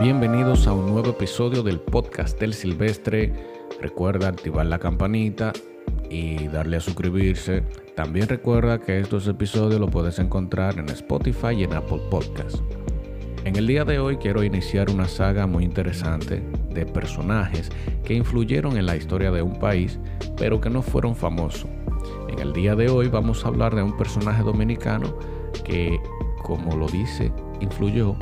Bienvenidos 0.00 0.66
a 0.66 0.72
un 0.72 0.90
nuevo 0.90 1.10
episodio 1.10 1.62
del 1.62 1.78
podcast 1.78 2.40
del 2.40 2.52
Silvestre. 2.52 3.32
Recuerda 3.80 4.26
activar 4.26 4.66
la 4.66 4.80
campanita 4.80 5.52
y 6.10 6.48
darle 6.48 6.78
a 6.78 6.80
suscribirse. 6.80 7.62
También 7.94 8.28
recuerda 8.28 8.80
que 8.80 8.98
estos 8.98 9.28
episodios 9.28 9.80
los 9.80 9.90
puedes 9.92 10.18
encontrar 10.18 10.80
en 10.80 10.88
Spotify 10.88 11.54
y 11.58 11.62
en 11.62 11.74
Apple 11.74 12.02
Podcasts. 12.10 12.60
En 13.44 13.54
el 13.54 13.68
día 13.68 13.84
de 13.84 14.00
hoy 14.00 14.16
quiero 14.16 14.42
iniciar 14.42 14.90
una 14.90 15.06
saga 15.06 15.46
muy 15.46 15.62
interesante 15.62 16.42
de 16.70 16.86
personajes 16.86 17.70
que 18.02 18.14
influyeron 18.14 18.76
en 18.76 18.86
la 18.86 18.96
historia 18.96 19.30
de 19.30 19.42
un 19.42 19.60
país, 19.60 20.00
pero 20.36 20.60
que 20.60 20.70
no 20.70 20.82
fueron 20.82 21.14
famosos. 21.14 21.70
En 22.28 22.40
el 22.40 22.52
día 22.52 22.74
de 22.74 22.88
hoy 22.88 23.06
vamos 23.06 23.44
a 23.44 23.48
hablar 23.48 23.76
de 23.76 23.82
un 23.84 23.96
personaje 23.96 24.42
dominicano 24.42 25.16
que, 25.62 26.00
como 26.42 26.76
lo 26.76 26.88
dice, 26.88 27.30
influyó 27.60 28.16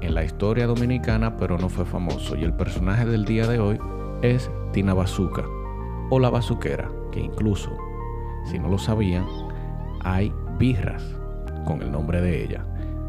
en 0.00 0.14
la 0.14 0.24
historia 0.24 0.66
dominicana, 0.66 1.36
pero 1.36 1.58
no 1.58 1.68
fue 1.68 1.84
famoso. 1.84 2.36
Y 2.36 2.44
el 2.44 2.52
personaje 2.52 3.04
del 3.04 3.24
día 3.24 3.46
de 3.46 3.58
hoy 3.58 3.78
es 4.22 4.50
Tina 4.72 4.94
Bazuca 4.94 5.44
o 6.10 6.18
la 6.18 6.30
bazuquera, 6.30 6.90
que 7.12 7.20
incluso, 7.20 7.70
si 8.44 8.58
no 8.58 8.68
lo 8.68 8.78
sabían, 8.78 9.26
hay 10.02 10.32
birras 10.58 11.04
con 11.66 11.82
el 11.82 11.90
nombre 11.90 12.20
de 12.20 12.44
ella. 12.44 12.64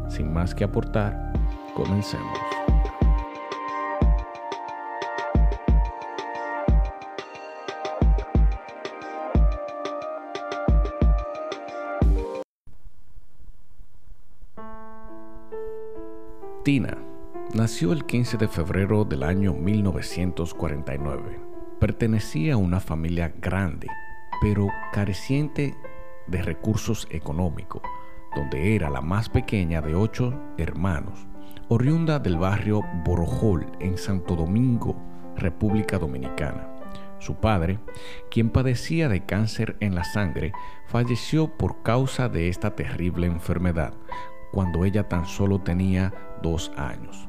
Sin 0.08 0.32
más 0.32 0.54
que 0.54 0.64
aportar, 0.64 1.32
comencemos. 1.74 2.38
Nació 17.54 17.94
el 17.94 18.04
15 18.04 18.36
de 18.36 18.46
febrero 18.46 19.06
del 19.06 19.22
año 19.22 19.54
1949. 19.54 21.40
Pertenecía 21.80 22.54
a 22.54 22.56
una 22.58 22.78
familia 22.78 23.32
grande, 23.40 23.86
pero 24.42 24.68
careciente 24.92 25.74
de 26.26 26.42
recursos 26.42 27.08
económicos, 27.10 27.80
donde 28.36 28.76
era 28.76 28.90
la 28.90 29.00
más 29.00 29.30
pequeña 29.30 29.80
de 29.80 29.94
ocho 29.94 30.38
hermanos, 30.58 31.26
oriunda 31.68 32.18
del 32.18 32.36
barrio 32.36 32.82
Borojol 33.02 33.66
en 33.80 33.96
Santo 33.96 34.36
Domingo, 34.36 34.94
República 35.36 35.98
Dominicana. 35.98 36.68
Su 37.18 37.36
padre, 37.36 37.78
quien 38.30 38.50
padecía 38.50 39.08
de 39.08 39.24
cáncer 39.24 39.78
en 39.80 39.94
la 39.94 40.04
sangre, 40.04 40.52
falleció 40.86 41.48
por 41.48 41.82
causa 41.82 42.28
de 42.28 42.50
esta 42.50 42.76
terrible 42.76 43.26
enfermedad, 43.26 43.94
cuando 44.52 44.84
ella 44.84 45.08
tan 45.08 45.26
solo 45.26 45.60
tenía 45.60 46.12
dos 46.42 46.72
años. 46.76 47.28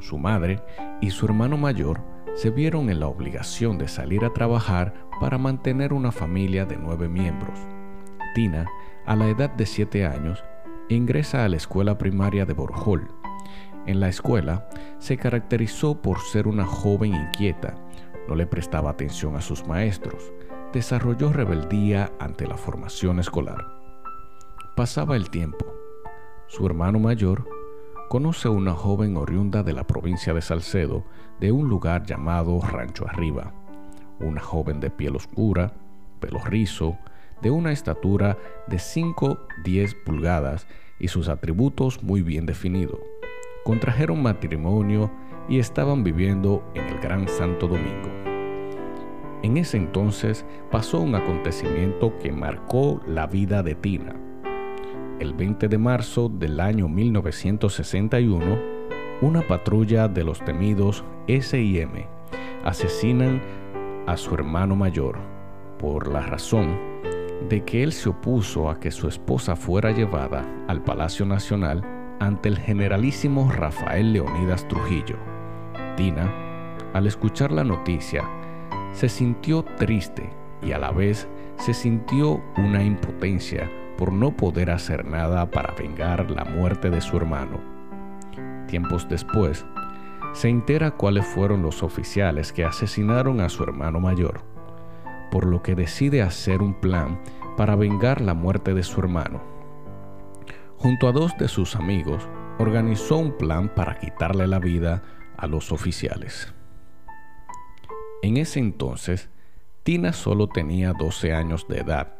Su 0.00 0.18
madre 0.18 0.62
y 1.00 1.10
su 1.10 1.26
hermano 1.26 1.56
mayor 1.56 2.00
se 2.34 2.50
vieron 2.50 2.88
en 2.90 3.00
la 3.00 3.08
obligación 3.08 3.78
de 3.78 3.88
salir 3.88 4.24
a 4.24 4.32
trabajar 4.32 4.94
para 5.20 5.38
mantener 5.38 5.92
una 5.92 6.12
familia 6.12 6.64
de 6.64 6.76
nueve 6.76 7.08
miembros. 7.08 7.58
Tina, 8.34 8.66
a 9.06 9.16
la 9.16 9.28
edad 9.28 9.50
de 9.50 9.66
siete 9.66 10.06
años, 10.06 10.44
ingresa 10.88 11.44
a 11.44 11.48
la 11.48 11.56
escuela 11.56 11.98
primaria 11.98 12.46
de 12.46 12.52
Borjol. 12.52 13.08
En 13.86 14.00
la 14.00 14.08
escuela 14.08 14.68
se 14.98 15.16
caracterizó 15.16 16.00
por 16.00 16.20
ser 16.20 16.46
una 16.46 16.64
joven 16.64 17.14
inquieta, 17.14 17.74
no 18.28 18.34
le 18.34 18.46
prestaba 18.46 18.90
atención 18.90 19.34
a 19.34 19.40
sus 19.40 19.66
maestros, 19.66 20.32
desarrolló 20.72 21.32
rebeldía 21.32 22.12
ante 22.20 22.46
la 22.46 22.56
formación 22.56 23.18
escolar. 23.18 23.64
Pasaba 24.76 25.16
el 25.16 25.30
tiempo 25.30 25.77
su 26.48 26.64
hermano 26.66 26.98
mayor, 26.98 27.46
conoce 28.08 28.48
a 28.48 28.50
una 28.50 28.72
joven 28.72 29.18
oriunda 29.18 29.62
de 29.62 29.74
la 29.74 29.86
provincia 29.86 30.32
de 30.32 30.40
Salcedo 30.40 31.04
de 31.40 31.52
un 31.52 31.68
lugar 31.68 32.04
llamado 32.06 32.58
Rancho 32.62 33.06
Arriba, 33.06 33.52
una 34.18 34.40
joven 34.40 34.80
de 34.80 34.90
piel 34.90 35.14
oscura, 35.14 35.74
pelo 36.20 36.40
rizo, 36.40 36.96
de 37.42 37.50
una 37.50 37.70
estatura 37.70 38.38
de 38.66 38.78
5-10 38.78 39.94
pulgadas 40.04 40.66
y 40.98 41.08
sus 41.08 41.28
atributos 41.28 42.02
muy 42.02 42.22
bien 42.22 42.46
definidos. 42.46 42.98
Contrajeron 43.64 44.22
matrimonio 44.22 45.10
y 45.50 45.58
estaban 45.58 46.02
viviendo 46.02 46.64
en 46.74 46.86
el 46.86 46.98
Gran 46.98 47.28
Santo 47.28 47.68
Domingo. 47.68 48.08
En 49.42 49.58
ese 49.58 49.76
entonces 49.76 50.46
pasó 50.70 50.98
un 50.98 51.14
acontecimiento 51.14 52.18
que 52.18 52.32
marcó 52.32 53.02
la 53.06 53.26
vida 53.26 53.62
de 53.62 53.74
Tina 53.74 54.27
el 55.20 55.34
20 55.34 55.68
de 55.68 55.78
marzo 55.78 56.28
del 56.28 56.60
año 56.60 56.88
1961, 56.88 58.58
una 59.20 59.42
patrulla 59.42 60.06
de 60.06 60.22
los 60.22 60.40
temidos 60.44 61.04
SIM 61.26 61.90
asesinan 62.64 63.42
a 64.06 64.16
su 64.16 64.34
hermano 64.34 64.76
mayor 64.76 65.18
por 65.78 66.08
la 66.08 66.22
razón 66.22 66.78
de 67.48 67.64
que 67.64 67.82
él 67.82 67.92
se 67.92 68.08
opuso 68.08 68.70
a 68.70 68.78
que 68.78 68.90
su 68.90 69.08
esposa 69.08 69.56
fuera 69.56 69.90
llevada 69.90 70.44
al 70.68 70.82
Palacio 70.82 71.26
Nacional 71.26 71.82
ante 72.20 72.48
el 72.48 72.58
generalísimo 72.58 73.50
Rafael 73.50 74.12
Leonidas 74.12 74.66
Trujillo. 74.68 75.16
Tina, 75.96 76.32
al 76.94 77.06
escuchar 77.06 77.52
la 77.52 77.64
noticia, 77.64 78.28
se 78.92 79.08
sintió 79.08 79.64
triste 79.76 80.30
y 80.62 80.72
a 80.72 80.78
la 80.78 80.90
vez 80.90 81.28
se 81.56 81.74
sintió 81.74 82.40
una 82.56 82.82
impotencia 82.82 83.70
por 83.98 84.12
no 84.12 84.36
poder 84.36 84.70
hacer 84.70 85.04
nada 85.04 85.50
para 85.50 85.74
vengar 85.74 86.30
la 86.30 86.44
muerte 86.44 86.88
de 86.88 87.00
su 87.00 87.16
hermano. 87.16 87.58
Tiempos 88.68 89.08
después, 89.08 89.66
se 90.34 90.48
entera 90.48 90.92
cuáles 90.92 91.26
fueron 91.26 91.62
los 91.62 91.82
oficiales 91.82 92.52
que 92.52 92.64
asesinaron 92.64 93.40
a 93.40 93.48
su 93.48 93.64
hermano 93.64 93.98
mayor, 93.98 94.42
por 95.32 95.46
lo 95.46 95.64
que 95.64 95.74
decide 95.74 96.22
hacer 96.22 96.62
un 96.62 96.74
plan 96.74 97.20
para 97.56 97.74
vengar 97.74 98.20
la 98.20 98.34
muerte 98.34 98.72
de 98.72 98.84
su 98.84 99.00
hermano. 99.00 99.42
Junto 100.76 101.08
a 101.08 101.12
dos 101.12 101.36
de 101.36 101.48
sus 101.48 101.74
amigos, 101.74 102.28
organizó 102.60 103.16
un 103.16 103.36
plan 103.36 103.68
para 103.74 103.98
quitarle 103.98 104.46
la 104.46 104.60
vida 104.60 105.02
a 105.36 105.48
los 105.48 105.72
oficiales. 105.72 106.54
En 108.22 108.36
ese 108.36 108.60
entonces, 108.60 109.28
Tina 109.82 110.12
solo 110.12 110.46
tenía 110.46 110.92
12 110.92 111.32
años 111.32 111.66
de 111.66 111.78
edad 111.78 112.17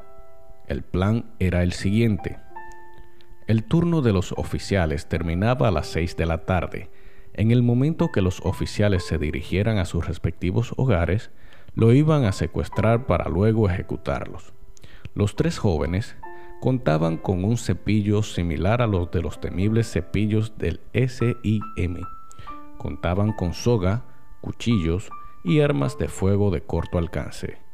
el 0.69 0.83
plan 0.83 1.25
era 1.39 1.63
el 1.63 1.73
siguiente. 1.73 2.39
El 3.47 3.65
turno 3.65 4.03
de 4.03 4.13
los 4.13 4.33
oficiales 4.33 5.09
terminaba 5.09 5.69
a 5.69 5.71
las 5.71 5.87
6 5.89 6.17
de 6.17 6.27
la 6.27 6.45
tarde. 6.45 6.91
En 7.33 7.51
el 7.51 7.63
momento 7.63 8.13
que 8.13 8.21
los 8.21 8.41
oficiales 8.45 9.05
se 9.07 9.17
dirigieran 9.17 9.79
a 9.79 9.87
sus 9.87 10.07
respectivos 10.07 10.75
hogares, 10.77 11.31
lo 11.75 11.93
iban 11.93 12.25
a 12.25 12.33
secuestrar 12.33 13.07
para 13.07 13.31
luego 13.31 13.71
ejecutarlos. 13.71 14.53
Los 15.15 15.37
tres 15.37 15.59
jóvenes 15.59 16.17
contaban 16.61 17.17
con 17.17 17.45
un 17.45 17.57
cepillo 17.57 18.23
similar 18.23 18.83
a 18.83 18.87
los 18.87 19.11
de 19.11 19.23
los 19.23 19.41
temibles 19.41 19.91
cepillos 19.91 20.59
del 20.59 20.81
SIM. 20.93 22.03
Contaban 22.77 23.33
con 23.33 23.55
soga, 23.55 24.05
cuchillos 24.43 25.09
y 25.45 25.61
armas 25.61 25.97
de 25.97 26.09
fuego 26.09 26.51
de 26.51 26.61
corto 26.61 26.99
alcance 26.99 27.68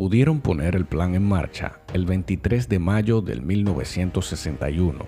pudieron 0.00 0.40
poner 0.40 0.76
el 0.76 0.86
plan 0.86 1.14
en 1.14 1.28
marcha 1.28 1.82
el 1.92 2.06
23 2.06 2.70
de 2.70 2.78
mayo 2.78 3.20
del 3.20 3.42
1961. 3.42 5.04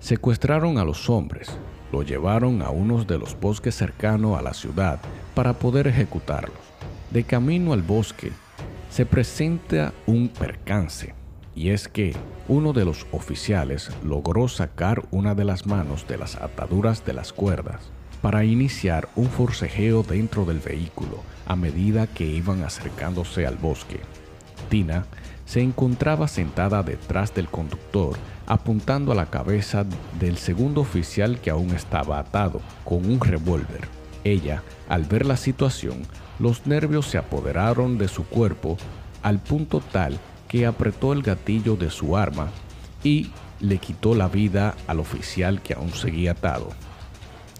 Secuestraron 0.00 0.78
a 0.78 0.84
los 0.84 1.08
hombres, 1.08 1.48
lo 1.92 2.02
llevaron 2.02 2.60
a 2.60 2.70
uno 2.70 3.04
de 3.04 3.18
los 3.18 3.38
bosques 3.38 3.76
cercanos 3.76 4.36
a 4.36 4.42
la 4.42 4.52
ciudad 4.52 4.98
para 5.36 5.52
poder 5.52 5.86
ejecutarlos. 5.86 6.58
De 7.12 7.22
camino 7.22 7.72
al 7.72 7.82
bosque, 7.82 8.32
se 8.90 9.06
presenta 9.06 9.92
un 10.06 10.26
percance, 10.26 11.14
y 11.54 11.70
es 11.70 11.86
que 11.86 12.12
uno 12.48 12.72
de 12.72 12.84
los 12.84 13.06
oficiales 13.12 13.92
logró 14.02 14.48
sacar 14.48 15.04
una 15.12 15.36
de 15.36 15.44
las 15.44 15.66
manos 15.66 16.08
de 16.08 16.18
las 16.18 16.34
ataduras 16.34 17.04
de 17.06 17.12
las 17.12 17.32
cuerdas 17.32 17.92
para 18.26 18.44
iniciar 18.44 19.08
un 19.14 19.26
forcejeo 19.26 20.02
dentro 20.02 20.44
del 20.44 20.58
vehículo 20.58 21.22
a 21.46 21.54
medida 21.54 22.08
que 22.08 22.24
iban 22.24 22.64
acercándose 22.64 23.46
al 23.46 23.54
bosque. 23.54 24.00
Tina 24.68 25.06
se 25.44 25.60
encontraba 25.60 26.26
sentada 26.26 26.82
detrás 26.82 27.32
del 27.36 27.46
conductor, 27.46 28.16
apuntando 28.48 29.12
a 29.12 29.14
la 29.14 29.26
cabeza 29.26 29.86
del 30.18 30.38
segundo 30.38 30.80
oficial 30.80 31.40
que 31.40 31.50
aún 31.50 31.70
estaba 31.70 32.18
atado, 32.18 32.60
con 32.84 33.08
un 33.08 33.20
revólver. 33.20 33.86
Ella, 34.24 34.64
al 34.88 35.04
ver 35.04 35.24
la 35.24 35.36
situación, 35.36 36.02
los 36.40 36.66
nervios 36.66 37.06
se 37.06 37.18
apoderaron 37.18 37.96
de 37.96 38.08
su 38.08 38.24
cuerpo 38.24 38.76
al 39.22 39.38
punto 39.38 39.80
tal 39.92 40.18
que 40.48 40.66
apretó 40.66 41.12
el 41.12 41.22
gatillo 41.22 41.76
de 41.76 41.90
su 41.90 42.16
arma 42.16 42.48
y 43.04 43.30
le 43.60 43.78
quitó 43.78 44.16
la 44.16 44.26
vida 44.26 44.74
al 44.88 44.98
oficial 44.98 45.62
que 45.62 45.74
aún 45.74 45.92
seguía 45.92 46.32
atado. 46.32 46.70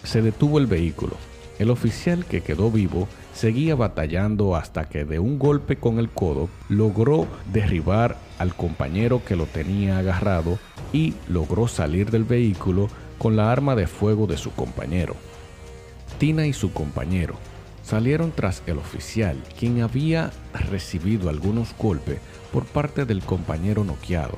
Se 0.07 0.21
detuvo 0.21 0.57
el 0.57 0.67
vehículo. 0.67 1.17
El 1.59 1.69
oficial 1.69 2.23
que 2.23 2.39
quedó 2.39 2.71
vivo 2.71 3.09
seguía 3.33 3.75
batallando 3.75 4.55
hasta 4.55 4.87
que 4.87 5.03
de 5.03 5.19
un 5.19 5.37
golpe 5.37 5.75
con 5.75 5.99
el 5.99 6.09
codo 6.09 6.47
logró 6.69 7.27
derribar 7.51 8.15
al 8.39 8.55
compañero 8.55 9.25
que 9.25 9.35
lo 9.35 9.47
tenía 9.47 9.97
agarrado 9.97 10.59
y 10.93 11.15
logró 11.27 11.67
salir 11.67 12.09
del 12.09 12.23
vehículo 12.23 12.87
con 13.17 13.35
la 13.35 13.51
arma 13.51 13.75
de 13.75 13.85
fuego 13.85 14.27
de 14.27 14.37
su 14.37 14.53
compañero. 14.53 15.13
Tina 16.19 16.47
y 16.47 16.53
su 16.53 16.71
compañero 16.71 17.35
salieron 17.83 18.31
tras 18.31 18.63
el 18.65 18.77
oficial, 18.77 19.43
quien 19.59 19.81
había 19.81 20.31
recibido 20.71 21.29
algunos 21.29 21.75
golpes 21.77 22.19
por 22.53 22.63
parte 22.63 23.03
del 23.03 23.21
compañero 23.23 23.83
noqueado. 23.83 24.37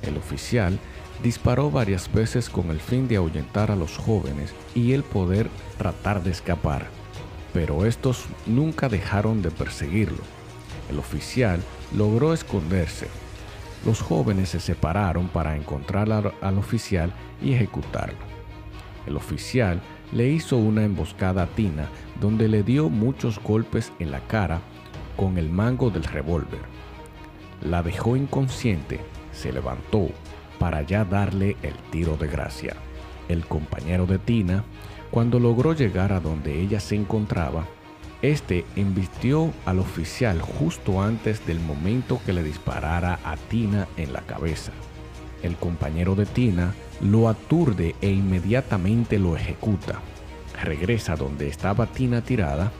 El 0.00 0.16
oficial 0.16 0.78
disparó 1.22 1.70
varias 1.70 2.12
veces 2.12 2.50
con 2.50 2.70
el 2.70 2.80
fin 2.80 3.08
de 3.08 3.16
ahuyentar 3.16 3.70
a 3.70 3.76
los 3.76 3.96
jóvenes 3.96 4.52
y 4.74 4.92
el 4.92 5.02
poder 5.02 5.48
tratar 5.78 6.22
de 6.22 6.30
escapar, 6.30 6.86
pero 7.52 7.86
estos 7.86 8.26
nunca 8.46 8.88
dejaron 8.88 9.42
de 9.42 9.50
perseguirlo. 9.50 10.22
El 10.90 10.98
oficial 10.98 11.60
logró 11.96 12.32
esconderse. 12.32 13.08
Los 13.86 14.00
jóvenes 14.00 14.50
se 14.50 14.60
separaron 14.60 15.28
para 15.28 15.56
encontrar 15.56 16.10
al 16.10 16.58
oficial 16.58 17.12
y 17.42 17.52
ejecutarlo. 17.52 18.18
El 19.06 19.16
oficial 19.16 19.80
le 20.12 20.28
hizo 20.28 20.56
una 20.56 20.84
emboscada 20.84 21.44
a 21.44 21.46
Tina 21.46 21.88
donde 22.20 22.48
le 22.48 22.62
dio 22.62 22.88
muchos 22.88 23.40
golpes 23.42 23.92
en 23.98 24.10
la 24.10 24.20
cara 24.26 24.60
con 25.16 25.38
el 25.38 25.50
mango 25.50 25.90
del 25.90 26.04
revólver. 26.04 26.60
La 27.60 27.82
dejó 27.82 28.16
inconsciente, 28.16 29.00
se 29.32 29.52
levantó 29.52 30.10
para 30.62 30.82
ya 30.82 31.04
darle 31.04 31.56
el 31.64 31.74
tiro 31.90 32.16
de 32.16 32.28
gracia. 32.28 32.76
El 33.28 33.44
compañero 33.46 34.06
de 34.06 34.20
Tina, 34.20 34.62
cuando 35.10 35.40
logró 35.40 35.72
llegar 35.72 36.12
a 36.12 36.20
donde 36.20 36.60
ella 36.60 36.78
se 36.78 36.94
encontraba, 36.94 37.66
este 38.22 38.64
embistió 38.76 39.52
al 39.66 39.80
oficial 39.80 40.40
justo 40.40 41.02
antes 41.02 41.44
del 41.48 41.58
momento 41.58 42.20
que 42.24 42.32
le 42.32 42.44
disparara 42.44 43.18
a 43.24 43.36
Tina 43.36 43.88
en 43.96 44.12
la 44.12 44.20
cabeza. 44.20 44.70
El 45.42 45.56
compañero 45.56 46.14
de 46.14 46.26
Tina 46.26 46.74
lo 47.00 47.28
aturde 47.28 47.96
e 48.00 48.10
inmediatamente 48.12 49.18
lo 49.18 49.34
ejecuta 49.34 50.00
regresa 50.62 51.16
donde 51.16 51.48
estaba 51.48 51.86
Tina 51.86 52.22
tirada, 52.22 52.70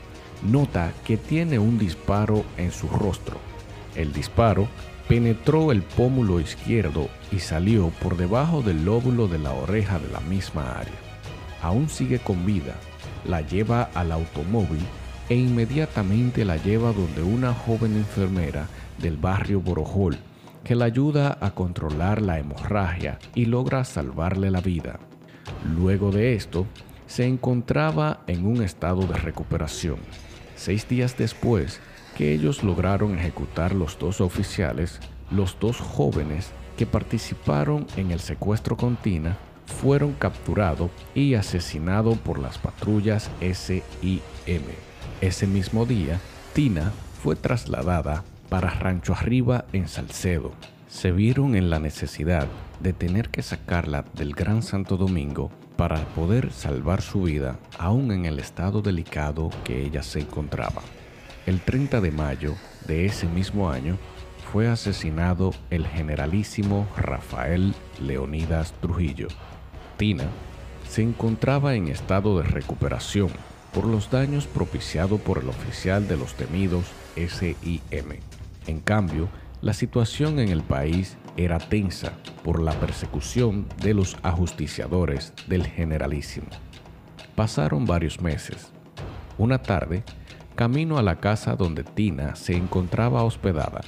nota 0.41 0.93
que 1.03 1.17
tiene 1.17 1.59
un 1.59 1.77
disparo 1.77 2.45
en 2.55 2.71
su 2.71 2.87
rostro. 2.87 3.37
El 3.95 4.13
disparo 4.13 4.69
penetró 5.07 5.71
el 5.71 5.81
pómulo 5.81 6.39
izquierdo 6.39 7.09
y 7.31 7.39
salió 7.39 7.89
por 8.01 8.17
debajo 8.17 8.61
del 8.61 8.85
lóbulo 8.85 9.27
de 9.27 9.39
la 9.39 9.51
oreja 9.51 9.99
de 9.99 10.09
la 10.09 10.19
misma 10.21 10.79
área. 10.79 10.93
Aún 11.61 11.89
sigue 11.89 12.19
con 12.19 12.45
vida, 12.45 12.75
la 13.25 13.41
lleva 13.41 13.89
al 13.93 14.11
automóvil 14.11 14.81
e 15.29 15.35
inmediatamente 15.35 16.45
la 16.45 16.57
lleva 16.57 16.91
donde 16.91 17.23
una 17.23 17.53
joven 17.53 17.95
enfermera 17.95 18.67
del 18.99 19.17
barrio 19.17 19.61
Borojol 19.61 20.17
que 20.63 20.75
la 20.75 20.85
ayuda 20.85 21.37
a 21.41 21.51
controlar 21.51 22.21
la 22.21 22.39
hemorragia 22.39 23.19
y 23.35 23.45
logra 23.45 23.83
salvarle 23.83 24.49
la 24.49 24.61
vida. 24.61 24.99
Luego 25.75 26.11
de 26.11 26.35
esto, 26.35 26.65
se 27.05 27.25
encontraba 27.25 28.21
en 28.27 28.45
un 28.45 28.63
estado 28.63 29.05
de 29.05 29.15
recuperación. 29.15 29.97
Seis 30.55 30.87
días 30.87 31.17
después 31.17 31.81
que 32.15 32.33
ellos 32.33 32.63
lograron 32.63 33.17
ejecutar 33.17 33.73
los 33.73 33.97
dos 33.99 34.21
oficiales, 34.21 34.99
los 35.31 35.57
dos 35.59 35.79
jóvenes 35.79 36.51
que 36.77 36.85
participaron 36.85 37.87
en 37.97 38.11
el 38.11 38.19
secuestro 38.19 38.77
con 38.77 38.95
Tina 38.95 39.37
fueron 39.65 40.13
capturados 40.13 40.91
y 41.15 41.35
asesinados 41.35 42.17
por 42.19 42.39
las 42.39 42.57
patrullas 42.57 43.29
SIM. 43.41 44.19
Ese 45.21 45.47
mismo 45.47 45.85
día, 45.85 46.19
Tina 46.53 46.91
fue 47.21 47.35
trasladada 47.35 48.23
para 48.49 48.69
Rancho 48.69 49.13
Arriba 49.13 49.65
en 49.73 49.87
Salcedo. 49.87 50.51
Se 50.87 51.11
vieron 51.11 51.55
en 51.55 51.69
la 51.69 51.79
necesidad 51.79 52.47
de 52.81 52.93
tener 52.93 53.29
que 53.29 53.41
sacarla 53.41 54.05
del 54.13 54.33
Gran 54.33 54.61
Santo 54.61 54.97
Domingo 54.97 55.49
para 55.75 56.05
poder 56.13 56.51
salvar 56.51 57.01
su 57.01 57.23
vida 57.23 57.57
aún 57.79 58.11
en 58.11 58.25
el 58.25 58.39
estado 58.39 58.81
delicado 58.81 59.49
que 59.63 59.83
ella 59.83 60.03
se 60.03 60.19
encontraba. 60.19 60.83
El 61.45 61.59
30 61.59 61.99
de 61.99 62.11
mayo 62.11 62.55
de 62.87 63.05
ese 63.05 63.27
mismo 63.27 63.69
año 63.69 63.97
fue 64.53 64.69
asesinado 64.69 65.51
el 65.71 65.85
generalísimo 65.85 66.87
Rafael 66.95 67.73
Leonidas 67.99 68.73
Trujillo. 68.79 69.27
Tina 69.97 70.29
se 70.87 71.01
encontraba 71.01 71.75
en 71.75 71.89
estado 71.89 72.39
de 72.39 72.43
recuperación 72.43 73.29
por 73.73 73.85
los 73.85 74.09
daños 74.09 74.47
propiciados 74.47 75.19
por 75.19 75.39
el 75.39 75.49
oficial 75.49 76.07
de 76.07 76.15
los 76.15 76.33
temidos 76.35 76.85
SIM. 77.15 78.19
En 78.65 78.79
cambio, 78.79 79.27
la 79.61 79.73
situación 79.73 80.39
en 80.39 80.47
el 80.47 80.61
país 80.61 81.17
era 81.35 81.59
tensa 81.59 82.13
por 82.43 82.61
la 82.61 82.71
persecución 82.73 83.67
de 83.81 83.93
los 83.93 84.15
ajusticiadores 84.23 85.33
del 85.47 85.67
generalísimo. 85.67 86.47
Pasaron 87.35 87.85
varios 87.85 88.21
meses. 88.21 88.71
Una 89.37 89.57
tarde, 89.57 90.03
camino 90.53 90.97
a 90.97 91.03
la 91.03 91.17
casa 91.17 91.55
donde 91.55 91.83
Tina 91.83 92.35
se 92.35 92.55
encontraba 92.55 93.23
hospedada, 93.23 93.81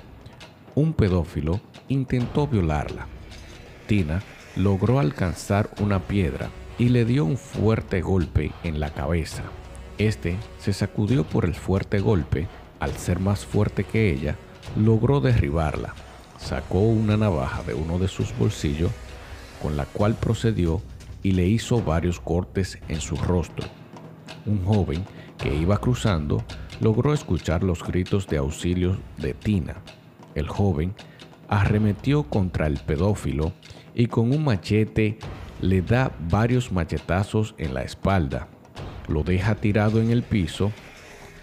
un 0.75 0.94
pedófilo 0.94 1.62
intentó 1.88 2.47
violarla. 2.47 3.07
Tina 3.88 4.21
logró 4.56 5.00
alcanzar 5.00 5.69
una 5.79 6.00
piedra 6.00 6.50
y 6.77 6.89
le 6.89 7.06
dio 7.06 7.25
un 7.25 7.38
fuerte 7.38 8.01
golpe 8.01 8.51
en 8.63 8.79
la 8.79 8.91
cabeza. 8.91 9.44
Este 9.97 10.38
se 10.59 10.73
sacudió 10.73 11.23
por 11.23 11.45
el 11.45 11.56
fuerte 11.56 12.00
golpe, 12.00 12.47
al 12.79 12.94
ser 12.94 13.19
más 13.19 13.45
fuerte 13.45 13.83
que 13.83 14.12
ella, 14.12 14.35
logró 14.75 15.21
derribarla 15.21 15.94
sacó 16.45 16.79
una 16.79 17.17
navaja 17.17 17.63
de 17.63 17.73
uno 17.73 17.97
de 17.97 18.07
sus 18.07 18.38
bolsillos 18.38 18.91
con 19.62 19.77
la 19.77 19.85
cual 19.85 20.15
procedió 20.15 20.81
y 21.23 21.31
le 21.31 21.47
hizo 21.47 21.81
varios 21.81 22.19
cortes 22.19 22.77
en 22.88 23.01
su 23.01 23.15
rostro. 23.15 23.67
Un 24.45 24.63
joven 24.63 25.03
que 25.45 25.53
iba 25.53 25.77
cruzando 25.77 26.44
logró 26.81 27.13
escuchar 27.13 27.62
los 27.63 27.83
gritos 27.83 28.25
de 28.25 28.38
auxilio 28.38 28.97
de 29.18 29.36
Tina. 29.36 29.75
El 30.33 30.47
joven 30.47 30.95
arremetió 31.47 32.24
contra 32.24 32.65
el 32.65 32.80
pedófilo 32.80 33.53
y 33.94 34.07
con 34.07 34.31
un 34.31 34.44
machete 34.44 35.19
le 35.62 35.83
da 35.83 36.12
varios 36.31 36.71
machetazos 36.71 37.53
en 37.59 37.75
la 37.75 37.83
espalda. 37.83 38.47
Lo 39.07 39.21
deja 39.21 39.53
tirado 39.53 40.01
en 40.01 40.09
el 40.09 40.24
piso, 40.24 40.71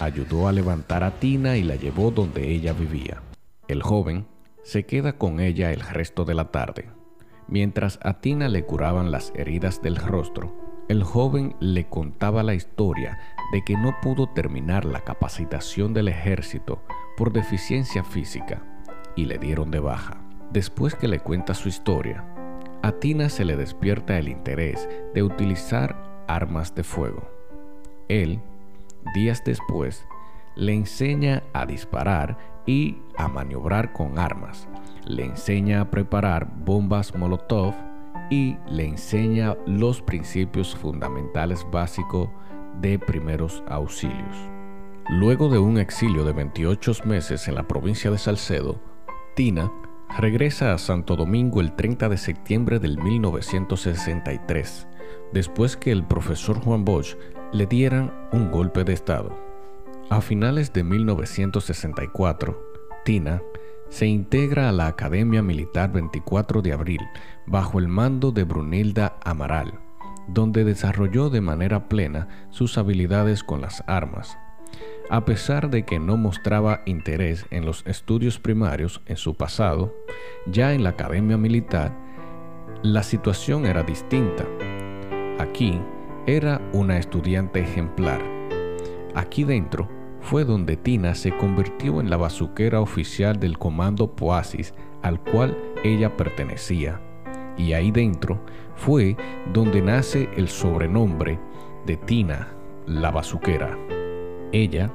ayudó 0.00 0.48
a 0.48 0.52
levantar 0.52 1.04
a 1.04 1.12
Tina 1.20 1.56
y 1.56 1.62
la 1.62 1.76
llevó 1.76 2.10
donde 2.10 2.50
ella 2.50 2.72
vivía. 2.72 3.22
El 3.68 3.84
joven 3.84 4.26
se 4.64 4.84
queda 4.84 5.12
con 5.12 5.38
ella 5.38 5.70
el 5.70 5.80
resto 5.80 6.24
de 6.24 6.34
la 6.34 6.50
tarde. 6.50 6.90
Mientras 7.46 8.00
a 8.02 8.14
Tina 8.14 8.48
le 8.48 8.64
curaban 8.64 9.12
las 9.12 9.32
heridas 9.36 9.80
del 9.80 9.94
rostro, 9.94 10.61
el 10.88 11.04
joven 11.04 11.54
le 11.60 11.88
contaba 11.88 12.42
la 12.42 12.54
historia 12.54 13.18
de 13.52 13.62
que 13.62 13.76
no 13.76 13.94
pudo 14.00 14.28
terminar 14.28 14.84
la 14.84 15.00
capacitación 15.00 15.94
del 15.94 16.08
ejército 16.08 16.82
por 17.16 17.32
deficiencia 17.32 18.02
física 18.02 18.62
y 19.14 19.26
le 19.26 19.38
dieron 19.38 19.70
de 19.70 19.80
baja. 19.80 20.18
Después 20.52 20.94
que 20.94 21.08
le 21.08 21.20
cuenta 21.20 21.54
su 21.54 21.68
historia, 21.68 22.24
a 22.82 22.92
Tina 22.92 23.28
se 23.28 23.44
le 23.44 23.56
despierta 23.56 24.18
el 24.18 24.28
interés 24.28 24.88
de 25.14 25.22
utilizar 25.22 26.24
armas 26.26 26.74
de 26.74 26.82
fuego. 26.82 27.30
Él, 28.08 28.40
días 29.14 29.42
después, 29.44 30.04
le 30.56 30.74
enseña 30.74 31.42
a 31.52 31.64
disparar 31.64 32.36
y 32.66 32.98
a 33.16 33.28
maniobrar 33.28 33.92
con 33.92 34.18
armas. 34.18 34.68
Le 35.06 35.24
enseña 35.24 35.80
a 35.80 35.90
preparar 35.90 36.48
bombas 36.64 37.14
Molotov 37.14 37.74
y 38.32 38.56
le 38.66 38.86
enseña 38.86 39.58
los 39.66 40.00
principios 40.00 40.74
fundamentales 40.74 41.66
básicos 41.70 42.30
de 42.80 42.98
primeros 42.98 43.62
auxilios. 43.68 44.34
Luego 45.10 45.50
de 45.50 45.58
un 45.58 45.76
exilio 45.76 46.24
de 46.24 46.32
28 46.32 46.92
meses 47.04 47.46
en 47.48 47.56
la 47.56 47.68
provincia 47.68 48.10
de 48.10 48.16
Salcedo, 48.16 48.80
Tina 49.36 49.70
regresa 50.18 50.72
a 50.72 50.78
Santo 50.78 51.14
Domingo 51.14 51.60
el 51.60 51.76
30 51.76 52.08
de 52.08 52.16
septiembre 52.16 52.78
del 52.78 52.96
1963, 52.96 54.88
después 55.34 55.76
que 55.76 55.92
el 55.92 56.02
profesor 56.02 56.58
Juan 56.58 56.86
Bosch 56.86 57.18
le 57.52 57.66
dieran 57.66 58.14
un 58.32 58.50
golpe 58.50 58.82
de 58.84 58.94
estado. 58.94 59.38
A 60.08 60.22
finales 60.22 60.72
de 60.72 60.84
1964, 60.84 62.58
Tina 63.04 63.42
se 63.92 64.06
integra 64.06 64.70
a 64.70 64.72
la 64.72 64.86
Academia 64.86 65.42
Militar 65.42 65.92
24 65.92 66.62
de 66.62 66.72
Abril 66.72 67.00
bajo 67.44 67.78
el 67.78 67.88
mando 67.88 68.32
de 68.32 68.44
Brunilda 68.44 69.18
Amaral, 69.22 69.80
donde 70.28 70.64
desarrolló 70.64 71.28
de 71.28 71.42
manera 71.42 71.90
plena 71.90 72.26
sus 72.48 72.78
habilidades 72.78 73.44
con 73.44 73.60
las 73.60 73.84
armas. 73.86 74.38
A 75.10 75.26
pesar 75.26 75.68
de 75.68 75.84
que 75.84 75.98
no 75.98 76.16
mostraba 76.16 76.80
interés 76.86 77.44
en 77.50 77.66
los 77.66 77.86
estudios 77.86 78.38
primarios 78.38 79.02
en 79.04 79.18
su 79.18 79.34
pasado, 79.34 79.94
ya 80.46 80.72
en 80.72 80.84
la 80.84 80.90
Academia 80.90 81.36
Militar, 81.36 81.94
la 82.82 83.02
situación 83.02 83.66
era 83.66 83.82
distinta. 83.82 84.46
Aquí 85.38 85.78
era 86.26 86.62
una 86.72 86.96
estudiante 86.96 87.60
ejemplar. 87.60 88.22
Aquí 89.14 89.44
dentro 89.44 89.86
fue 90.22 90.44
donde 90.44 90.76
Tina 90.76 91.14
se 91.14 91.36
convirtió 91.36 92.00
en 92.00 92.08
la 92.08 92.16
bazuquera 92.16 92.80
oficial 92.80 93.38
del 93.38 93.58
comando 93.58 94.14
Poasis 94.14 94.72
al 95.02 95.20
cual 95.20 95.56
ella 95.84 96.16
pertenecía. 96.16 97.00
Y 97.58 97.74
ahí 97.74 97.90
dentro 97.90 98.40
fue 98.76 99.16
donde 99.52 99.82
nace 99.82 100.28
el 100.36 100.48
sobrenombre 100.48 101.38
de 101.84 101.96
Tina, 101.96 102.48
la 102.86 103.10
bazuquera. 103.10 103.76
Ella 104.52 104.90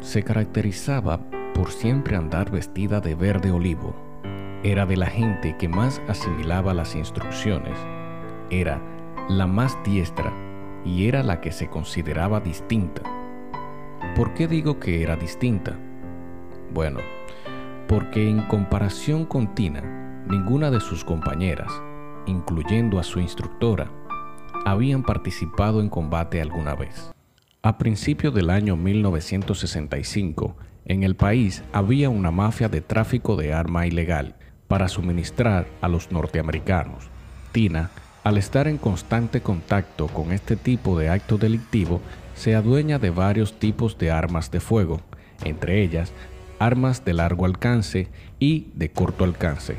se 0.00 0.22
caracterizaba 0.22 1.20
por 1.54 1.70
siempre 1.70 2.16
andar 2.16 2.50
vestida 2.50 3.00
de 3.00 3.14
verde 3.14 3.50
olivo. 3.50 3.94
Era 4.64 4.84
de 4.84 4.96
la 4.96 5.06
gente 5.06 5.56
que 5.58 5.68
más 5.68 6.02
asimilaba 6.08 6.74
las 6.74 6.94
instrucciones. 6.94 7.78
Era 8.50 8.80
la 9.28 9.46
más 9.46 9.78
diestra 9.84 10.32
y 10.84 11.06
era 11.06 11.22
la 11.22 11.40
que 11.40 11.52
se 11.52 11.68
consideraba 11.68 12.40
distinta. 12.40 13.21
¿Por 14.16 14.34
qué 14.34 14.46
digo 14.46 14.78
que 14.78 15.02
era 15.02 15.16
distinta? 15.16 15.78
Bueno, 16.74 16.98
porque 17.88 18.28
en 18.28 18.42
comparación 18.42 19.24
con 19.24 19.54
Tina, 19.54 20.24
ninguna 20.28 20.70
de 20.70 20.80
sus 20.80 21.02
compañeras, 21.02 21.72
incluyendo 22.26 22.98
a 22.98 23.04
su 23.04 23.20
instructora, 23.20 23.90
habían 24.66 25.02
participado 25.02 25.80
en 25.80 25.88
combate 25.88 26.42
alguna 26.42 26.74
vez. 26.74 27.10
A 27.62 27.78
principios 27.78 28.34
del 28.34 28.50
año 28.50 28.76
1965, 28.76 30.56
en 30.84 31.04
el 31.04 31.16
país 31.16 31.62
había 31.72 32.10
una 32.10 32.30
mafia 32.30 32.68
de 32.68 32.80
tráfico 32.80 33.36
de 33.36 33.54
arma 33.54 33.86
ilegal 33.86 34.34
para 34.68 34.88
suministrar 34.88 35.66
a 35.80 35.88
los 35.88 36.10
norteamericanos. 36.12 37.08
Tina, 37.52 37.90
al 38.24 38.36
estar 38.36 38.68
en 38.68 38.78
constante 38.78 39.40
contacto 39.40 40.06
con 40.08 40.32
este 40.32 40.56
tipo 40.56 40.98
de 40.98 41.08
acto 41.08 41.38
delictivo, 41.38 42.00
se 42.34 42.54
adueña 42.54 42.98
de 42.98 43.10
varios 43.10 43.58
tipos 43.58 43.98
de 43.98 44.10
armas 44.10 44.50
de 44.50 44.60
fuego, 44.60 45.00
entre 45.44 45.82
ellas 45.82 46.12
armas 46.58 47.04
de 47.04 47.12
largo 47.12 47.44
alcance 47.44 48.08
y 48.38 48.68
de 48.74 48.90
corto 48.90 49.24
alcance. 49.24 49.76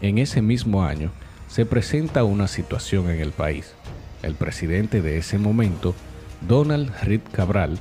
En 0.00 0.18
ese 0.18 0.42
mismo 0.42 0.84
año 0.84 1.12
se 1.48 1.64
presenta 1.64 2.24
una 2.24 2.48
situación 2.48 3.08
en 3.10 3.20
el 3.20 3.30
país. 3.30 3.74
El 4.22 4.34
presidente 4.34 5.00
de 5.00 5.18
ese 5.18 5.38
momento, 5.38 5.94
Donald 6.46 6.92
Reed 7.02 7.20
Cabral, 7.32 7.78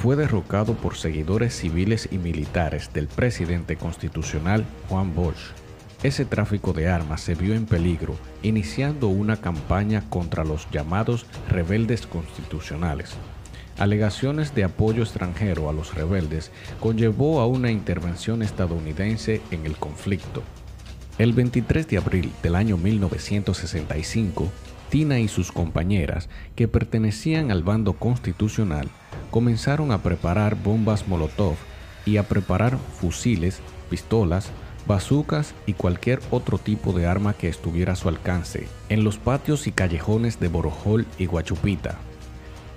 fue 0.00 0.14
derrocado 0.14 0.74
por 0.74 0.96
seguidores 0.96 1.54
civiles 1.54 2.08
y 2.12 2.18
militares 2.18 2.92
del 2.92 3.08
presidente 3.08 3.76
constitucional 3.76 4.64
Juan 4.88 5.14
Bosch. 5.14 5.52
Ese 6.06 6.24
tráfico 6.24 6.72
de 6.72 6.86
armas 6.86 7.20
se 7.20 7.34
vio 7.34 7.52
en 7.52 7.66
peligro, 7.66 8.14
iniciando 8.44 9.08
una 9.08 9.38
campaña 9.38 10.08
contra 10.08 10.44
los 10.44 10.70
llamados 10.70 11.26
rebeldes 11.48 12.06
constitucionales, 12.06 13.10
alegaciones 13.76 14.54
de 14.54 14.62
apoyo 14.62 15.02
extranjero 15.02 15.68
a 15.68 15.72
los 15.72 15.96
rebeldes 15.96 16.52
conllevó 16.78 17.40
a 17.40 17.48
una 17.48 17.72
intervención 17.72 18.42
estadounidense 18.44 19.40
en 19.50 19.66
el 19.66 19.74
conflicto. 19.78 20.44
El 21.18 21.32
23 21.32 21.88
de 21.88 21.96
abril 21.96 22.30
del 22.40 22.54
año 22.54 22.76
1965, 22.76 24.48
Tina 24.90 25.18
y 25.18 25.26
sus 25.26 25.50
compañeras, 25.50 26.28
que 26.54 26.68
pertenecían 26.68 27.50
al 27.50 27.64
bando 27.64 27.94
constitucional, 27.94 28.90
comenzaron 29.32 29.90
a 29.90 30.04
preparar 30.04 30.54
bombas 30.54 31.08
Molotov 31.08 31.56
y 32.04 32.18
a 32.18 32.28
preparar 32.28 32.78
fusiles, 33.00 33.58
pistolas, 33.90 34.52
bazucas 34.86 35.54
y 35.66 35.72
cualquier 35.72 36.20
otro 36.30 36.58
tipo 36.58 36.92
de 36.92 37.06
arma 37.06 37.34
que 37.34 37.48
estuviera 37.48 37.94
a 37.94 37.96
su 37.96 38.08
alcance 38.08 38.68
en 38.88 39.04
los 39.04 39.18
patios 39.18 39.66
y 39.66 39.72
callejones 39.72 40.38
de 40.40 40.48
Borojol 40.48 41.06
y 41.18 41.26
Guachupita, 41.26 41.98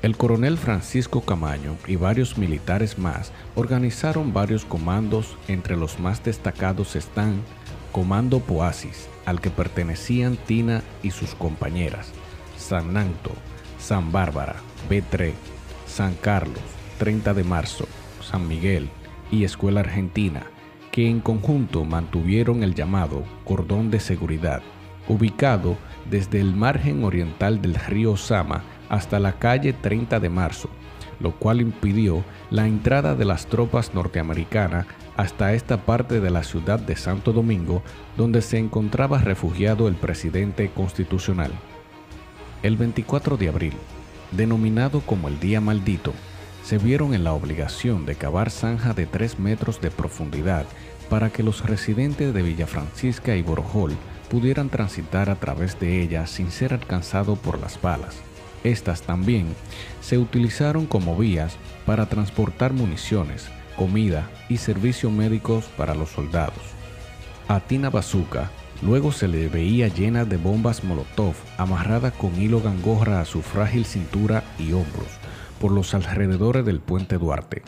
el 0.01 0.15
coronel 0.15 0.57
Francisco 0.57 1.21
Camaño 1.21 1.75
y 1.85 1.97
varios 1.97 2.37
militares 2.37 2.97
más 2.97 3.33
organizaron 3.55 4.31
varios 4.31 4.63
comandos, 4.63 5.35
entre 5.49 5.75
los 5.75 5.99
más 5.99 6.23
destacados 6.23 6.95
están 6.95 7.41
Comando 7.91 8.39
Poasis, 8.39 9.09
al 9.25 9.41
que 9.41 9.49
pertenecían 9.49 10.37
Tina 10.37 10.83
y 11.03 11.11
sus 11.11 11.35
compañeras, 11.35 12.13
San 12.55 12.93
Nanto, 12.93 13.31
San 13.77 14.13
Bárbara, 14.13 14.55
B3, 14.89 15.33
San 15.85 16.13
Carlos, 16.15 16.63
30 16.97 17.33
de 17.33 17.43
marzo, 17.43 17.85
San 18.21 18.47
Miguel 18.47 18.89
y 19.31 19.43
Escuela 19.43 19.81
Argentina, 19.81 20.43
en 21.07 21.19
conjunto 21.19 21.85
mantuvieron 21.85 22.63
el 22.63 22.75
llamado 22.75 23.23
cordón 23.45 23.91
de 23.91 23.99
seguridad, 23.99 24.61
ubicado 25.07 25.77
desde 26.09 26.39
el 26.39 26.55
margen 26.55 27.03
oriental 27.03 27.61
del 27.61 27.75
río 27.75 28.17
Sama 28.17 28.63
hasta 28.89 29.19
la 29.19 29.33
calle 29.33 29.73
30 29.73 30.19
de 30.19 30.29
marzo, 30.29 30.69
lo 31.19 31.35
cual 31.35 31.61
impidió 31.61 32.23
la 32.49 32.67
entrada 32.67 33.15
de 33.15 33.25
las 33.25 33.45
tropas 33.45 33.93
norteamericanas 33.93 34.87
hasta 35.15 35.53
esta 35.53 35.85
parte 35.85 36.19
de 36.21 36.29
la 36.29 36.43
ciudad 36.43 36.79
de 36.79 36.95
Santo 36.95 37.33
Domingo, 37.33 37.83
donde 38.17 38.41
se 38.41 38.57
encontraba 38.57 39.19
refugiado 39.19 39.87
el 39.87 39.95
presidente 39.95 40.69
constitucional. 40.69 41.51
El 42.63 42.77
24 42.77 43.37
de 43.37 43.49
abril, 43.49 43.73
denominado 44.31 45.01
como 45.01 45.27
el 45.27 45.39
Día 45.39 45.61
Maldito, 45.61 46.13
se 46.63 46.77
vieron 46.77 47.13
en 47.13 47.23
la 47.23 47.33
obligación 47.33 48.05
de 48.05 48.15
cavar 48.15 48.49
zanja 48.49 48.93
de 48.93 49.05
3 49.05 49.39
metros 49.39 49.81
de 49.81 49.91
profundidad 49.91 50.65
para 51.09 51.29
que 51.31 51.43
los 51.43 51.65
residentes 51.65 52.33
de 52.33 52.41
Villa 52.41 52.67
Francisca 52.67 53.35
y 53.35 53.41
Borojol 53.41 53.95
pudieran 54.29 54.69
transitar 54.69 55.29
a 55.29 55.35
través 55.35 55.79
de 55.79 56.01
ella 56.01 56.27
sin 56.27 56.51
ser 56.51 56.73
alcanzado 56.73 57.35
por 57.35 57.59
las 57.59 57.81
balas. 57.81 58.17
Estas 58.63 59.01
también 59.01 59.47
se 60.01 60.17
utilizaron 60.17 60.85
como 60.85 61.17
vías 61.17 61.57
para 61.85 62.07
transportar 62.07 62.73
municiones, 62.73 63.47
comida 63.75 64.29
y 64.49 64.57
servicios 64.57 65.11
médicos 65.11 65.65
para 65.77 65.95
los 65.95 66.09
soldados. 66.09 66.61
A 67.47 67.61
Tina 67.61 67.89
Bazooka 67.89 68.51
luego 68.81 69.11
se 69.11 69.27
le 69.27 69.47
veía 69.47 69.87
llena 69.87 70.25
de 70.25 70.37
bombas 70.37 70.83
Molotov 70.83 71.33
amarrada 71.57 72.11
con 72.11 72.39
hilo 72.39 72.61
gangorra 72.61 73.21
a 73.21 73.25
su 73.25 73.41
frágil 73.41 73.85
cintura 73.85 74.43
y 74.59 74.73
hombros 74.73 75.07
por 75.59 75.71
los 75.71 75.93
alrededores 75.93 76.65
del 76.65 76.79
puente 76.79 77.17
Duarte. 77.17 77.63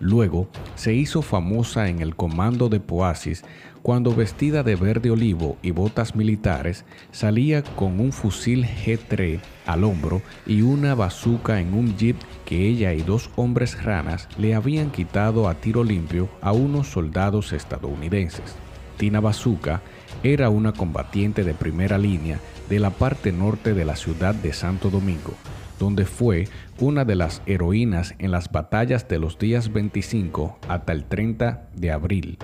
Luego 0.00 0.48
se 0.74 0.94
hizo 0.94 1.22
famosa 1.22 1.88
en 1.88 2.00
el 2.00 2.16
comando 2.16 2.68
de 2.68 2.80
Poasis 2.80 3.44
cuando 3.82 4.14
vestida 4.14 4.62
de 4.62 4.74
verde 4.74 5.10
olivo 5.10 5.56
y 5.62 5.70
botas 5.70 6.16
militares 6.16 6.84
salía 7.12 7.62
con 7.62 8.00
un 8.00 8.12
fusil 8.12 8.64
G3 8.64 9.40
al 9.64 9.84
hombro 9.84 10.22
y 10.44 10.62
una 10.62 10.94
bazuca 10.94 11.60
en 11.60 11.72
un 11.72 11.96
jeep 11.96 12.16
que 12.44 12.66
ella 12.66 12.92
y 12.94 13.02
dos 13.02 13.30
hombres 13.36 13.82
ranas 13.84 14.28
le 14.38 14.54
habían 14.54 14.90
quitado 14.90 15.48
a 15.48 15.54
tiro 15.54 15.84
limpio 15.84 16.28
a 16.40 16.52
unos 16.52 16.88
soldados 16.88 17.52
estadounidenses. 17.52 18.56
Tina 18.96 19.20
Bazooka 19.20 19.82
era 20.22 20.50
una 20.50 20.72
combatiente 20.72 21.44
de 21.44 21.54
primera 21.54 21.98
línea 21.98 22.40
de 22.68 22.80
la 22.80 22.90
parte 22.90 23.30
norte 23.30 23.74
de 23.74 23.84
la 23.84 23.94
ciudad 23.94 24.34
de 24.34 24.52
Santo 24.52 24.90
Domingo, 24.90 25.34
donde 25.78 26.06
fue 26.06 26.48
una 26.78 27.04
de 27.04 27.14
las 27.14 27.42
heroínas 27.46 28.14
en 28.18 28.30
las 28.30 28.50
batallas 28.50 29.08
de 29.08 29.18
los 29.18 29.38
días 29.38 29.72
25 29.72 30.58
hasta 30.68 30.92
el 30.92 31.04
30 31.04 31.68
de 31.74 31.90
abril. 31.90 32.38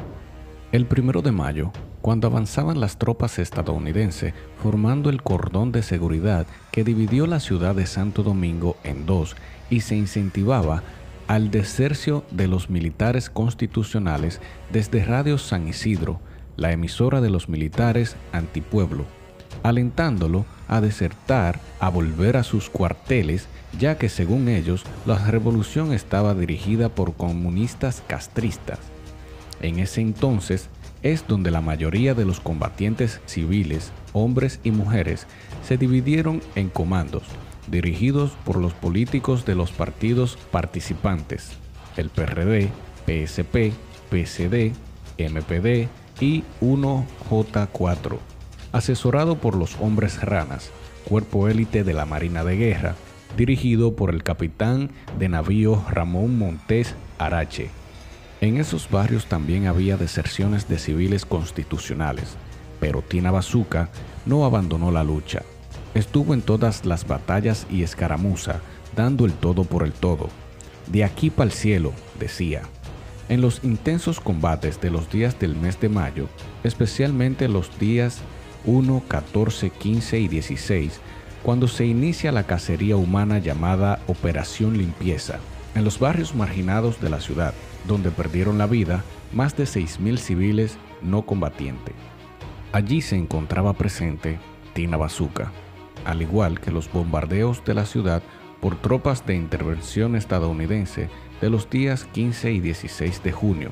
El 0.73 0.87
primero 0.87 1.21
de 1.21 1.33
mayo, 1.33 1.71
cuando 2.01 2.29
avanzaban 2.29 2.81
las 2.81 2.99
tropas 2.99 3.39
estadounidenses 3.39 4.33
formando 4.63 5.11
el 5.11 5.23
cordón 5.23 5.71
de 5.71 5.83
seguridad 5.83 6.47
que 6.71 6.83
dividió 6.83 7.27
la 7.27 7.41
ciudad 7.41 7.75
de 7.75 7.87
Santo 7.87 8.23
Domingo 8.23 8.77
en 8.85 9.05
dos 9.05 9.37
y 9.69 9.81
se 9.81 9.97
incentivaba 9.97 10.83
al 11.27 11.51
desercio 11.51 12.25
de 12.31 12.49
los 12.49 12.71
militares 12.71 13.29
constitucionales 13.29 14.41
desde 14.73 15.05
Radio 15.05 15.37
San 15.37 15.69
Isidro, 15.69 16.21
la 16.57 16.73
emisora 16.73 17.21
de 17.21 17.31
los 17.31 17.49
militares 17.49 18.17
antipueblo, 18.33 19.05
alentándolo 19.63 20.47
a 20.73 20.81
desertar, 20.81 21.61
a 21.81 21.91
volver 21.91 22.37
a 22.37 22.43
sus 22.43 22.71
cuarteles, 22.71 23.47
ya 23.79 23.99
que 23.99 24.09
según 24.09 24.49
ellos 24.49 24.85
la 25.05 25.19
revolución 25.19 25.93
estaba 25.93 26.35
dirigida 26.35 26.89
por 26.89 27.15
comunistas 27.15 28.03
castristas. 28.07 28.79
En 29.61 29.79
ese 29.79 30.01
entonces 30.01 30.69
es 31.03 31.27
donde 31.27 31.51
la 31.51 31.61
mayoría 31.61 32.15
de 32.15 32.25
los 32.25 32.41
combatientes 32.41 33.21
civiles, 33.27 33.93
hombres 34.15 34.61
y 34.65 34.71
mujeres, 34.71 35.27
se 35.63 35.77
dividieron 35.77 36.41
en 36.55 36.71
comandos, 36.71 37.25
dirigidos 37.67 38.33
por 38.45 38.57
los 38.57 38.73
políticos 38.73 39.45
de 39.45 39.55
los 39.55 39.73
partidos 39.73 40.39
participantes, 40.51 41.51
el 41.99 42.09
PRD, 42.09 42.71
PSP, 43.07 43.73
PCD, 44.11 44.73
MPD 45.19 45.89
y 46.21 46.45
1J4, 46.61 48.19
asesorado 48.73 49.37
por 49.37 49.57
los 49.57 49.77
hombres 49.81 50.23
ranas, 50.23 50.71
cuerpo 51.05 51.49
élite 51.49 51.85
de 51.85 51.95
la 51.95 52.07
Marina 52.07 52.45
de 52.45 52.57
Guerra, 52.57 52.95
dirigido 53.37 53.95
por 53.95 54.11
el 54.11 54.23
capitán 54.23 54.91
de 55.19 55.29
navío 55.29 55.85
Ramón 55.91 56.39
Montés 56.39 56.95
Arache. 57.19 57.71
En 58.41 58.57
esos 58.57 58.91
barrios 58.91 59.27
también 59.27 59.67
había 59.67 59.97
deserciones 59.97 60.69
de 60.69 60.79
civiles 60.79 61.25
constitucionales, 61.25 62.37
pero 62.81 63.03
Tina 63.03 63.31
Bazuca 63.31 63.89
no 64.27 64.45
abandonó 64.45 64.91
la 64.91 65.05
lucha. 65.05 65.43
Estuvo 65.95 66.35
en 66.35 66.43
todas 66.43 66.85
las 66.85 67.07
batallas 67.07 67.67
y 67.71 67.83
escaramuza, 67.83 68.61
dando 68.97 69.27
el 69.27 69.33
todo 69.33 69.65
por 69.65 69.85
el 69.85 69.93
todo. 69.93 70.29
De 70.91 71.05
aquí 71.05 71.31
para 71.31 71.51
el 71.51 71.53
cielo, 71.53 71.93
decía. 72.19 72.63
En 73.29 73.41
los 73.41 73.63
intensos 73.63 74.21
combates 74.21 74.81
de 74.81 74.91
los 74.91 75.11
días 75.11 75.39
del 75.39 75.55
mes 75.55 75.81
de 75.81 75.89
mayo, 75.89 76.27
especialmente 76.65 77.49
los 77.49 77.79
días 77.79 78.21
1, 78.65 79.03
14, 79.09 79.71
15 79.71 80.19
y 80.21 80.29
16, 80.29 81.01
cuando 81.43 81.69
se 81.69 81.87
inicia 81.87 82.33
la 82.33 82.45
cacería 82.45 82.97
humana 82.97 83.39
llamada 83.39 84.01
Operación 84.07 84.79
Limpieza 84.79 85.39
en 85.75 85.85
los 85.85 85.99
barrios 85.99 86.35
marginados 86.35 87.01
de 87.01 87.11
la 87.11 87.21
ciudad, 87.21 87.55
donde 87.87 88.11
perdieron 88.11 88.59
la 88.59 88.67
vida 88.67 89.05
más 89.33 89.57
de 89.57 89.65
6.000 89.65 90.19
civiles 90.19 90.79
no 91.01 91.23
combatientes. 91.23 91.95
Allí 92.73 93.03
se 93.03 93.17
encontraba 93.17 93.73
presente 93.75 94.39
Tina 94.75 94.97
Bazuca, 94.97 95.53
al 96.05 96.23
igual 96.23 96.61
que 96.61 96.71
los 96.71 96.91
bombardeos 96.91 97.65
de 97.65 97.75
la 97.75 97.87
ciudad 97.87 98.23
por 98.61 98.77
tropas 98.77 99.27
de 99.27 99.35
intervención 99.35 100.15
estadounidense 100.15 101.09
de 101.41 101.51
los 101.51 101.69
días 101.69 102.05
15 102.05 102.53
y 102.53 102.61
16 102.61 103.23
de 103.23 103.33
junio, 103.33 103.71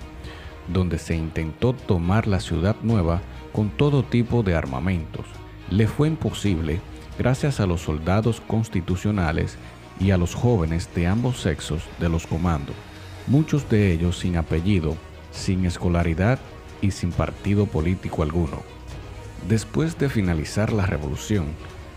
donde 0.68 0.99
se 0.99 1.14
intentó 1.14 1.73
tomar 1.73 2.26
la 2.26 2.40
ciudad 2.40 2.76
nueva 2.82 3.23
con 3.52 3.71
todo 3.71 4.02
tipo 4.02 4.42
de 4.42 4.54
armamentos. 4.54 5.26
Le 5.71 5.87
fue 5.87 6.09
imposible 6.09 6.80
gracias 7.19 7.61
a 7.61 7.66
los 7.66 7.83
soldados 7.83 8.40
constitucionales 8.40 9.57
y 10.00 10.11
a 10.11 10.16
los 10.16 10.35
jóvenes 10.35 10.88
de 10.95 11.07
ambos 11.07 11.40
sexos 11.40 11.83
de 11.99 12.09
los 12.09 12.26
comandos, 12.26 12.75
muchos 13.26 13.69
de 13.69 13.92
ellos 13.92 14.19
sin 14.19 14.37
apellido, 14.37 14.97
sin 15.30 15.66
escolaridad 15.66 16.38
y 16.80 16.90
sin 16.92 17.12
partido 17.12 17.66
político 17.66 18.23
alguno. 18.23 18.62
Después 19.49 19.99
de 19.99 20.09
finalizar 20.09 20.73
la 20.73 20.87
revolución, 20.87 21.47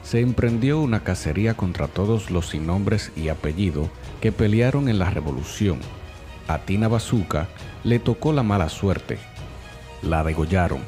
se 0.04 0.20
emprendió 0.20 0.80
una 0.80 1.04
cacería 1.04 1.54
contra 1.54 1.88
todos 1.88 2.30
los 2.30 2.50
sin 2.50 2.68
nombres 2.68 3.12
y 3.16 3.30
apellido 3.30 3.90
que 4.22 4.32
pelearon 4.32 4.90
en 4.90 5.00
la 5.00 5.10
revolución. 5.10 5.80
A 6.48 6.60
Tina 6.60 6.90
Bazuca 6.90 7.48
le 7.86 8.00
tocó 8.00 8.34
la 8.34 8.44
mala 8.44 8.68
suerte. 8.68 9.18
La 10.02 10.24
degollaron, 10.24 10.82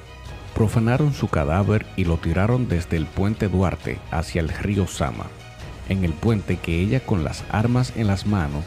profanaron 0.55 1.13
su 1.13 1.27
cadáver 1.27 1.85
y 1.95 2.05
lo 2.05 2.17
tiraron 2.17 2.67
desde 2.67 2.97
el 2.97 3.05
puente 3.05 3.47
Duarte 3.47 3.99
hacia 4.09 4.41
el 4.41 4.49
río 4.49 4.87
Sama, 4.87 5.27
en 5.89 6.03
el 6.03 6.13
puente 6.13 6.57
que 6.57 6.79
ella 6.79 7.01
con 7.01 7.23
las 7.23 7.43
armas 7.51 7.93
en 7.95 8.07
las 8.07 8.25
manos 8.25 8.63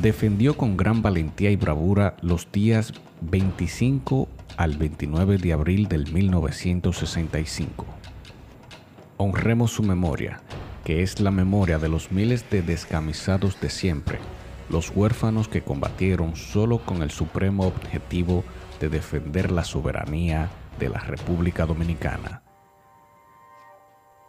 defendió 0.00 0.56
con 0.56 0.76
gran 0.76 1.02
valentía 1.02 1.50
y 1.50 1.56
bravura 1.56 2.14
los 2.20 2.52
días 2.52 2.92
25 3.22 4.28
al 4.56 4.76
29 4.76 5.38
de 5.38 5.52
abril 5.52 5.88
del 5.88 6.12
1965 6.12 7.86
honremos 9.16 9.70
su 9.70 9.82
memoria, 9.82 10.40
que 10.84 11.02
es 11.02 11.20
la 11.20 11.30
memoria 11.30 11.78
de 11.78 11.88
los 11.88 12.10
miles 12.12 12.48
de 12.50 12.62
descamisados 12.62 13.60
de 13.60 13.70
siempre, 13.70 14.18
los 14.68 14.90
huérfanos 14.94 15.48
que 15.48 15.62
combatieron 15.62 16.36
solo 16.36 16.78
con 16.78 17.02
el 17.02 17.10
supremo 17.10 17.66
objetivo 17.66 18.44
de 18.80 18.88
defender 18.88 19.50
la 19.50 19.64
soberanía 19.64 20.50
de 20.78 20.88
la 20.88 20.98
República 20.98 21.66
Dominicana. 21.66 22.42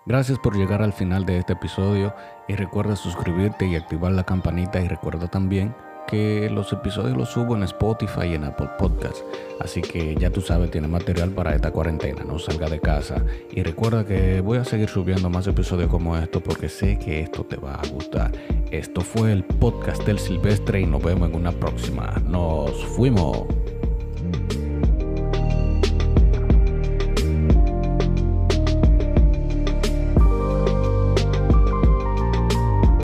Gracias 0.05 0.37
por 0.37 0.55
llegar 0.55 0.83
al 0.83 0.93
final 0.93 1.25
de 1.25 1.39
este 1.39 1.53
episodio 1.53 2.13
y 2.47 2.55
recuerda 2.55 2.95
suscribirte 2.95 3.65
y 3.65 3.75
activar 3.75 4.11
la 4.11 4.23
campanita 4.23 4.79
y 4.79 4.87
recuerda 4.87 5.27
también 5.27 5.73
que 6.07 6.49
los 6.51 6.71
episodios 6.71 7.17
los 7.17 7.29
subo 7.29 7.55
en 7.55 7.63
Spotify 7.63 8.27
y 8.27 8.33
en 8.35 8.43
Apple 8.43 8.69
Podcasts. 8.77 9.23
Así 9.59 9.81
que 9.81 10.15
ya 10.15 10.29
tú 10.29 10.41
sabes, 10.41 10.71
tiene 10.71 10.87
material 10.87 11.31
para 11.31 11.55
esta 11.55 11.71
cuarentena. 11.71 12.23
No 12.23 12.37
salga 12.39 12.69
de 12.69 12.79
casa. 12.79 13.23
Y 13.51 13.63
recuerda 13.63 14.05
que 14.05 14.41
voy 14.41 14.57
a 14.57 14.65
seguir 14.65 14.89
subiendo 14.89 15.29
más 15.29 15.47
episodios 15.47 15.89
como 15.89 16.15
estos 16.17 16.41
porque 16.41 16.69
sé 16.69 16.99
que 16.99 17.21
esto 17.21 17.43
te 17.43 17.57
va 17.57 17.75
a 17.75 17.87
gustar. 17.87 18.31
Esto 18.71 19.01
fue 19.01 19.31
el 19.31 19.43
podcast 19.43 20.03
del 20.05 20.19
Silvestre 20.19 20.81
y 20.81 20.85
nos 20.85 21.03
vemos 21.03 21.29
en 21.29 21.35
una 21.35 21.51
próxima. 21.51 22.21
Nos 22.27 22.85
fuimos. 22.85 23.45